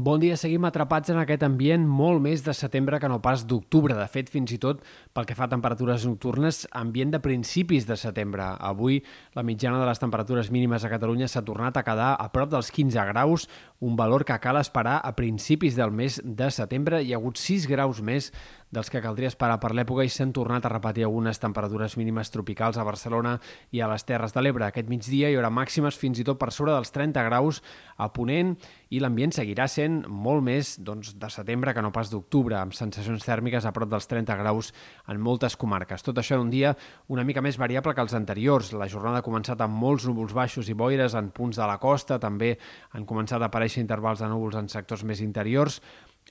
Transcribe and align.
Bon 0.00 0.16
dia, 0.16 0.32
seguim 0.40 0.64
atrapats 0.64 1.10
en 1.12 1.18
aquest 1.20 1.42
ambient 1.44 1.82
molt 1.84 2.22
més 2.24 2.40
de 2.40 2.54
setembre 2.56 2.96
que 3.02 3.08
no 3.10 3.18
pas 3.20 3.42
d'octubre. 3.44 3.92
De 3.98 4.06
fet, 4.08 4.30
fins 4.32 4.54
i 4.54 4.56
tot 4.56 4.78
pel 5.12 5.26
que 5.28 5.34
fa 5.36 5.44
a 5.44 5.50
temperatures 5.52 6.06
nocturnes, 6.08 6.62
ambient 6.72 7.10
de 7.12 7.20
principis 7.20 7.84
de 7.84 7.98
setembre. 8.00 8.46
Avui 8.64 9.02
la 9.36 9.44
mitjana 9.44 9.76
de 9.76 9.88
les 9.90 10.00
temperatures 10.00 10.48
mínimes 10.54 10.86
a 10.86 10.92
Catalunya 10.94 11.28
s'ha 11.28 11.44
tornat 11.44 11.76
a 11.76 11.82
quedar 11.84 12.14
a 12.14 12.30
prop 12.32 12.48
dels 12.48 12.72
15 12.72 13.04
graus, 13.10 13.44
un 13.84 13.98
valor 13.98 14.24
que 14.24 14.38
cal 14.40 14.56
esperar 14.62 15.02
a 15.04 15.12
principis 15.18 15.76
del 15.76 15.92
mes 15.92 16.16
de 16.24 16.48
setembre. 16.48 17.02
Hi 17.04 17.12
ha 17.12 17.20
hagut 17.20 17.36
6 17.36 17.68
graus 17.68 18.00
més 18.00 18.30
dels 18.70 18.88
que 18.88 19.02
caldria 19.02 19.28
esperar 19.28 19.58
per 19.60 19.72
l'època 19.74 20.04
i 20.06 20.10
s'han 20.12 20.32
tornat 20.32 20.64
a 20.64 20.70
repetir 20.72 21.04
algunes 21.04 21.42
temperatures 21.42 21.96
mínimes 21.98 22.30
tropicals 22.30 22.78
a 22.78 22.86
Barcelona 22.86 23.34
i 23.74 23.82
a 23.82 23.88
les 23.90 24.06
Terres 24.06 24.32
de 24.32 24.44
l'Ebre. 24.44 24.64
Aquest 24.68 24.88
migdia 24.88 25.28
hi 25.28 25.36
haurà 25.36 25.50
màximes 25.50 25.98
fins 25.98 26.22
i 26.22 26.24
tot 26.24 26.38
per 26.38 26.52
sobre 26.54 26.72
dels 26.76 26.94
30 26.94 27.26
graus 27.26 27.60
a 27.98 28.08
Ponent 28.14 28.54
i 28.94 29.02
l'ambient 29.02 29.34
seguirà 29.34 29.66
sent 29.68 29.89
molt 30.06 30.44
més 30.46 30.74
doncs, 30.80 31.12
de 31.20 31.30
setembre 31.32 31.74
que 31.76 31.82
no 31.84 31.92
pas 31.94 32.10
d'octubre, 32.12 32.56
amb 32.58 32.74
sensacions 32.76 33.24
tèrmiques 33.26 33.66
a 33.66 33.72
prop 33.76 33.90
dels 33.90 34.08
30 34.10 34.36
graus 34.40 34.70
en 35.10 35.20
moltes 35.22 35.56
comarques. 35.60 36.04
Tot 36.06 36.20
això 36.22 36.38
en 36.38 36.46
un 36.46 36.52
dia 36.52 36.74
una 37.08 37.24
mica 37.26 37.42
més 37.44 37.58
variable 37.60 37.94
que 37.94 38.04
els 38.04 38.16
anteriors. 38.18 38.72
La 38.72 38.88
jornada 38.88 39.20
ha 39.20 39.26
començat 39.26 39.60
amb 39.64 39.76
molts 39.80 40.06
núvols 40.08 40.36
baixos 40.36 40.70
i 40.70 40.76
boires 40.76 41.16
en 41.18 41.32
punts 41.34 41.60
de 41.60 41.66
la 41.66 41.78
costa, 41.82 42.20
també 42.22 42.54
han 42.96 43.06
començat 43.06 43.42
a 43.42 43.50
aparèixer 43.50 43.82
intervals 43.84 44.22
de 44.22 44.30
núvols 44.30 44.58
en 44.60 44.70
sectors 44.72 45.04
més 45.04 45.20
interiors, 45.24 45.80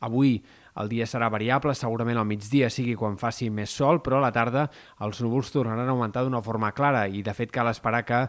Avui 0.02 0.38
el 0.80 0.88
dia 0.88 1.08
serà 1.10 1.28
variable, 1.32 1.74
segurament 1.76 2.18
al 2.18 2.28
migdia 2.28 2.70
sigui 2.72 2.96
quan 2.96 3.18
faci 3.20 3.50
més 3.52 3.74
sol, 3.76 4.00
però 4.04 4.20
a 4.20 4.26
la 4.28 4.32
tarda 4.36 4.68
els 5.04 5.20
núvols 5.24 5.52
tornaran 5.52 5.90
a 5.90 5.96
augmentar 5.96 6.24
d'una 6.24 6.44
forma 6.46 6.72
clara 6.72 7.08
i 7.08 7.24
de 7.26 7.34
fet 7.36 7.52
cal 7.52 7.68
esperar 7.72 8.06
que 8.08 8.22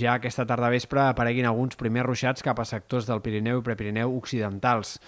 ja 0.00 0.14
aquesta 0.14 0.46
tarda 0.46 0.70
vespre 0.70 1.08
apareguin 1.08 1.48
alguns 1.48 1.80
primers 1.80 2.06
ruixats 2.06 2.44
cap 2.46 2.60
a 2.60 2.68
sectors 2.68 3.08
del 3.08 3.24
Pirineu 3.24 3.58
i 3.58 3.66
Prepirineu 3.66 4.14
occidentals 4.14 4.98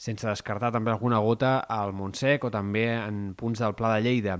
sense 0.00 0.24
descartar 0.24 0.70
també 0.72 0.90
alguna 0.90 1.18
gota 1.20 1.58
al 1.68 1.92
Montsec 1.92 2.46
o 2.48 2.50
també 2.50 2.86
en 2.94 3.34
punts 3.36 3.60
del 3.60 3.76
Pla 3.76 3.92
de 3.94 4.04
Lleida. 4.06 4.38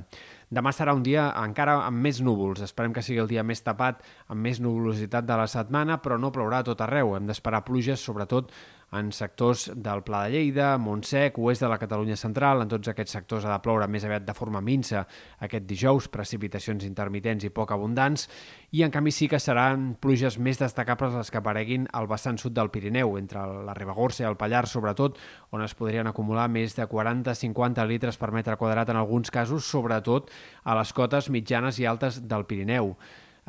Demà 0.50 0.72
serà 0.72 0.94
un 0.96 1.05
dia 1.05 1.27
encara 1.36 1.77
amb 1.84 2.00
més 2.00 2.22
núvols. 2.24 2.62
Esperem 2.64 2.94
que 2.96 3.05
sigui 3.05 3.20
el 3.20 3.28
dia 3.30 3.44
més 3.46 3.60
tapat, 3.62 4.00
amb 4.32 4.40
més 4.40 4.58
nuvolositat 4.64 5.28
de 5.28 5.36
la 5.36 5.46
setmana, 5.52 6.00
però 6.00 6.16
no 6.18 6.32
plourà 6.32 6.62
tot 6.66 6.80
arreu. 6.80 7.12
Hem 7.14 7.28
d'esperar 7.28 7.60
pluges, 7.68 8.00
sobretot 8.00 8.50
en 8.92 9.12
sectors 9.12 9.70
del 9.74 10.02
Pla 10.02 10.24
de 10.24 10.33
Lleida, 10.34 10.72
Montsec, 10.78 11.38
oest 11.38 11.62
de 11.62 11.69
la 11.70 11.78
Catalunya 11.78 12.16
central. 12.19 12.62
En 12.62 12.70
tots 12.70 12.91
aquests 12.91 13.14
sectors 13.14 13.46
ha 13.46 13.52
de 13.52 13.62
ploure 13.62 13.86
més 13.86 14.05
aviat 14.06 14.24
de 14.27 14.34
forma 14.34 14.60
minsa 14.60 15.05
aquest 15.38 15.66
dijous, 15.69 16.08
precipitacions 16.10 16.84
intermitents 16.88 17.46
i 17.46 17.52
poc 17.55 17.70
abundants, 17.77 18.27
i 18.74 18.83
en 18.83 18.91
canvi 18.91 19.14
sí 19.14 19.28
que 19.30 19.38
seran 19.38 19.94
pluges 20.02 20.38
més 20.38 20.58
destacables 20.58 21.14
les 21.14 21.30
que 21.30 21.38
apareguin 21.38 21.86
al 21.92 22.11
vessant 22.11 22.38
sud 22.41 22.56
del 22.56 22.72
Pirineu, 22.74 23.16
entre 23.18 23.46
la 23.66 23.77
Ribagorça 23.78 24.24
i 24.24 24.28
el 24.28 24.38
Pallars, 24.41 24.74
sobretot, 24.74 25.18
on 25.55 25.62
es 25.62 25.74
podrien 25.78 26.11
acumular 26.11 26.48
més 26.50 26.74
de 26.74 26.86
40-50 26.91 27.86
litres 27.86 28.18
per 28.18 28.33
metre 28.34 28.58
quadrat 28.58 28.91
en 28.91 28.98
alguns 28.98 29.30
casos, 29.30 29.70
sobretot 29.70 30.30
a 30.64 30.78
les 30.78 30.92
cotes 30.92 31.30
mitjanes 31.30 31.78
i 31.78 31.86
altes 31.86 32.22
del 32.27 32.46
Pirineu. 32.46 32.96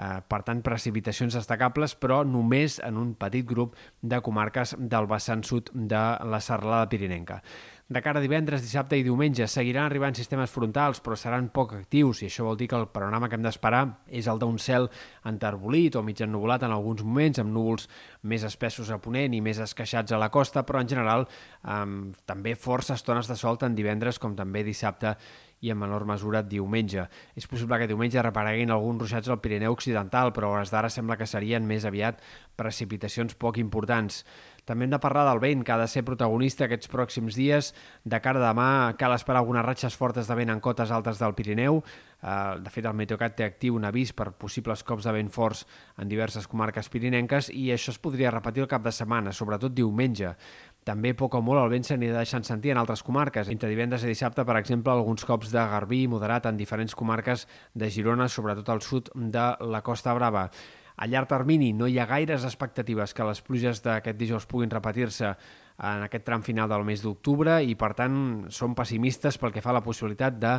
Eh, 0.02 0.21
per 0.25 0.41
tant, 0.47 0.63
precipitacions 0.66 1.35
destacables, 1.38 1.94
però 1.94 2.23
només 2.25 2.80
en 2.81 2.97
un 2.97 3.11
petit 3.19 3.45
grup 3.45 3.75
de 4.02 4.17
comarques 4.25 4.73
del 4.80 5.05
vessant 5.05 5.44
sud 5.45 5.69
de 5.73 6.02
la 6.25 6.39
serralada 6.41 6.89
pirinenca. 6.89 7.41
De 7.91 7.99
cara 8.02 8.22
a 8.22 8.23
divendres, 8.23 8.63
dissabte 8.63 8.95
i 8.95 9.03
diumenge 9.03 9.45
seguiran 9.52 9.83
arribant 9.83 10.16
sistemes 10.16 10.49
frontals, 10.49 11.02
però 11.03 11.17
seran 11.19 11.49
poc 11.52 11.73
actius 11.75 12.22
i 12.23 12.29
això 12.29 12.45
vol 12.47 12.55
dir 12.57 12.69
que 12.72 12.79
el 12.79 12.88
panorama 12.88 13.27
que 13.27 13.35
hem 13.35 13.44
d'esperar 13.44 13.81
és 14.07 14.29
el 14.31 14.39
d'un 14.39 14.55
cel 14.63 14.88
enterbolit 15.27 15.97
o 15.99 16.03
mig 16.07 16.23
ennuvolat 16.23 16.63
en 16.63 16.72
alguns 16.72 17.03
moments, 17.03 17.44
amb 17.44 17.52
núvols 17.52 17.89
més 18.23 18.47
espessos 18.47 18.89
a 18.89 18.97
ponent 19.03 19.35
i 19.35 19.44
més 19.44 19.59
esqueixats 19.59 20.16
a 20.16 20.22
la 20.23 20.31
costa, 20.31 20.63
però 20.63 20.79
en 20.79 20.88
general 20.88 21.27
amb 21.67 22.16
també 22.25 22.55
força 22.55 22.95
estones 22.95 23.27
de 23.27 23.35
sol 23.35 23.59
tant 23.59 23.75
divendres 23.75 24.23
com 24.23 24.39
també 24.39 24.63
dissabte 24.63 25.17
i 25.62 25.70
en 25.70 25.78
menor 25.78 26.06
mesura 26.09 26.42
diumenge. 26.42 27.06
És 27.38 27.48
possible 27.48 27.78
que 27.78 27.88
diumenge 27.90 28.22
repareguin 28.26 28.73
alguns 28.73 29.06
ruixats 29.06 29.30
al 29.30 29.41
Pirineu 29.41 29.78
Occidental, 29.78 30.34
però 30.34 30.50
a 30.50 30.58
hores 30.58 30.74
d'ara 30.74 30.90
sembla 30.90 31.18
que 31.18 31.30
serien 31.30 31.68
més 31.69 31.85
aviat 31.85 32.22
precipitacions 32.58 33.38
poc 33.38 33.62
importants. 33.62 34.24
També 34.66 34.85
hem 34.85 34.91
de 34.94 35.00
parlar 35.02 35.25
del 35.25 35.41
vent, 35.41 35.63
que 35.66 35.74
ha 35.74 35.80
de 35.81 35.88
ser 35.90 36.03
protagonista 36.06 36.68
aquests 36.68 36.90
pròxims 36.91 37.38
dies. 37.38 37.72
De 38.06 38.19
cara 38.22 38.41
a 38.41 38.52
demà 38.52 38.68
cal 38.97 39.13
esperar 39.16 39.41
algunes 39.41 39.66
ratxes 39.66 39.97
fortes 39.97 40.30
de 40.30 40.38
vent 40.38 40.53
en 40.53 40.62
cotes 40.62 40.94
altes 40.94 41.22
del 41.22 41.34
Pirineu. 41.38 41.81
Eh, 42.22 42.34
de 42.62 42.69
fet, 42.69 42.85
el 42.85 42.97
Meteocat 42.97 43.35
té 43.38 43.47
actiu 43.47 43.78
un 43.78 43.88
avís 43.90 44.14
per 44.14 44.30
possibles 44.38 44.85
cops 44.85 45.09
de 45.09 45.16
vent 45.16 45.31
forts 45.34 45.66
en 45.97 46.09
diverses 46.09 46.46
comarques 46.47 46.90
pirinenques 46.94 47.50
i 47.50 47.72
això 47.74 47.94
es 47.96 48.02
podria 48.02 48.34
repetir 48.34 48.66
el 48.66 48.69
cap 48.69 48.85
de 48.85 48.94
setmana, 48.94 49.34
sobretot 49.34 49.74
diumenge. 49.74 50.35
També 50.81 51.12
poc 51.14 51.36
o 51.38 51.44
molt 51.46 51.62
el 51.62 51.69
vent 51.69 51.84
s'anirà 51.86 52.16
deixant 52.18 52.46
sentir 52.47 52.72
en 52.74 52.80
altres 52.81 53.03
comarques. 53.06 53.52
Entre 53.53 53.69
divendres 53.69 54.02
i 54.02 54.09
dissabte, 54.09 54.42
per 54.47 54.56
exemple, 54.58 54.90
alguns 54.90 55.28
cops 55.30 55.52
de 55.53 55.62
garbí 55.74 56.08
moderat 56.09 56.47
en 56.50 56.58
diferents 56.58 56.96
comarques 56.97 57.46
de 57.78 57.90
Girona, 57.94 58.25
sobretot 58.28 58.69
al 58.74 58.81
sud 58.81 59.12
de 59.14 59.44
la 59.62 59.84
Costa 59.86 60.16
Brava. 60.18 60.47
A 60.97 61.08
llarg 61.08 61.30
termini 61.30 61.72
no 61.74 61.88
hi 61.88 62.00
ha 62.02 62.08
gaires 62.09 62.44
expectatives 62.46 63.14
que 63.14 63.25
les 63.25 63.41
pluges 63.46 63.84
d'aquest 63.86 64.18
dijous 64.18 64.50
puguin 64.50 64.74
repetir-se 64.74 65.36
en 65.81 66.06
aquest 66.06 66.25
tram 66.28 66.44
final 66.46 66.69
del 66.69 66.86
mes 66.86 67.02
d'octubre 67.02 67.58
i, 67.66 67.74
per 67.80 67.92
tant, 67.97 68.16
som 68.53 68.75
pessimistes 68.78 69.40
pel 69.42 69.53
que 69.56 69.64
fa 69.66 69.74
a 69.74 69.78
la 69.80 69.84
possibilitat 69.86 70.38
de 70.38 70.53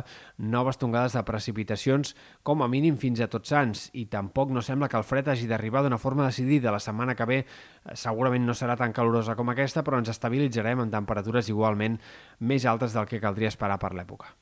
noves 0.51 0.79
tongades 0.81 1.15
de 1.15 1.23
precipitacions 1.27 2.13
com 2.43 2.63
a 2.63 2.69
mínim 2.71 2.99
fins 2.99 3.23
a 3.23 3.29
tots 3.31 3.53
sants 3.55 3.87
i 3.93 4.05
tampoc 4.11 4.51
no 4.51 4.61
sembla 4.61 4.91
que 4.91 4.99
el 4.99 5.07
fred 5.07 5.31
hagi 5.31 5.47
d'arribar 5.47 5.85
d'una 5.85 6.01
forma 6.01 6.27
decidida. 6.27 6.75
La 6.75 6.83
setmana 6.83 7.15
que 7.15 7.29
ve 7.29 7.39
eh, 7.43 7.47
segurament 7.95 8.45
no 8.45 8.57
serà 8.57 8.75
tan 8.79 8.93
calorosa 8.93 9.37
com 9.39 9.53
aquesta, 9.53 9.83
però 9.83 10.01
ens 10.01 10.11
estabilitzarem 10.11 10.83
amb 10.83 10.93
temperatures 10.93 11.49
igualment 11.49 11.99
més 12.39 12.67
altes 12.67 12.93
del 12.93 13.07
que 13.07 13.23
caldria 13.23 13.53
esperar 13.53 13.79
per 13.79 13.95
l'època. 13.95 14.35